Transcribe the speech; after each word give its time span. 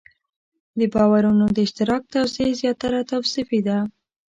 د 0.79 0.81
باورونو 0.93 1.45
د 1.51 1.57
اشتراک 1.65 2.03
توضیح 2.13 2.49
زیاتره 2.61 2.99
توصیفي 3.11 3.59
ده. 3.67 3.77